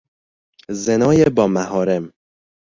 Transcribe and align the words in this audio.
زنای 0.83 1.25
با 1.29 1.47
محارم 1.47 2.13